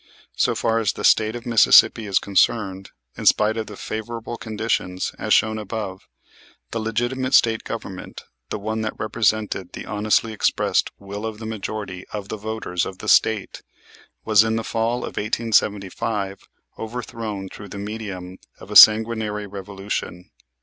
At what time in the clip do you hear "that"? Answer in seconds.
8.81-8.95